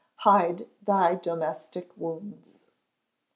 [HIDE 0.21 0.67
THY 0.83 1.13
DOMESTIC 1.13 1.91
WOUNDS. 1.95 2.57